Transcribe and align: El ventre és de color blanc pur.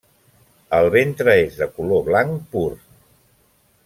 El 0.77 0.85
ventre 0.95 1.35
és 1.43 1.59
de 1.61 1.67
color 1.77 2.01
blanc 2.09 2.41
pur. 2.57 2.65